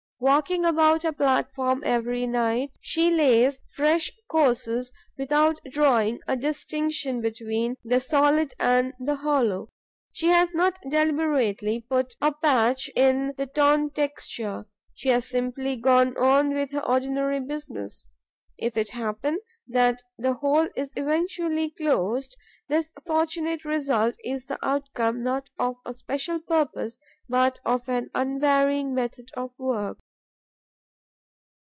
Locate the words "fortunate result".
23.07-24.13